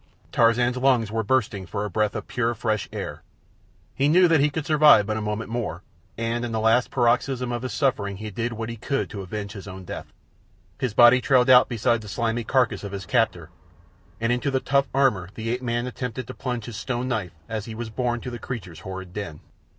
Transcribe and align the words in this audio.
Tarzan's 0.31 0.77
lungs 0.77 1.11
were 1.11 1.21
bursting 1.21 1.67
for 1.67 1.85
a 1.85 1.89
breath 1.91 2.15
of 2.15 2.27
pure 2.27 2.55
fresh 2.55 2.89
air. 2.91 3.21
He 3.93 4.07
knew 4.07 4.27
that 4.27 4.39
he 4.39 4.49
could 4.49 4.65
survive 4.65 5.05
but 5.05 5.15
a 5.15 5.21
moment 5.21 5.51
more, 5.51 5.83
and 6.17 6.43
in 6.43 6.51
the 6.51 6.59
last 6.59 6.89
paroxysm 6.89 7.51
of 7.51 7.61
his 7.61 7.71
suffering 7.71 8.17
he 8.17 8.31
did 8.31 8.53
what 8.53 8.69
he 8.69 8.77
could 8.77 9.11
to 9.11 9.21
avenge 9.21 9.51
his 9.51 9.67
own 9.67 9.85
death. 9.85 10.11
His 10.79 10.95
body 10.95 11.21
trailed 11.21 11.51
out 11.51 11.69
beside 11.69 12.01
the 12.01 12.07
slimy 12.07 12.43
carcass 12.43 12.83
of 12.83 12.93
his 12.93 13.05
captor, 13.05 13.51
and 14.19 14.31
into 14.31 14.49
the 14.49 14.59
tough 14.59 14.87
armour 14.91 15.29
the 15.35 15.51
ape 15.51 15.61
man 15.61 15.85
attempted 15.85 16.25
to 16.25 16.33
plunge 16.33 16.65
his 16.65 16.77
stone 16.77 17.07
knife 17.07 17.35
as 17.47 17.65
he 17.65 17.75
was 17.75 17.91
borne 17.91 18.21
to 18.21 18.31
the 18.31 18.39
creature's 18.39 18.79
horrid 18.79 19.13
den. 19.13 19.39